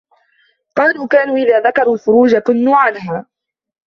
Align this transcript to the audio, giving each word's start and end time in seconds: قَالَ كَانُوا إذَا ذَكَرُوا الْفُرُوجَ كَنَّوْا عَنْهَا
قَالَ 0.75 1.07
كَانُوا 1.07 1.37
إذَا 1.37 1.59
ذَكَرُوا 1.59 1.93
الْفُرُوجَ 1.93 2.35
كَنَّوْا 2.35 2.75
عَنْهَا 2.77 3.25